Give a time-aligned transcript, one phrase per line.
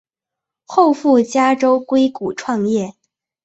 [0.65, 2.95] 后赴加州硅谷创业。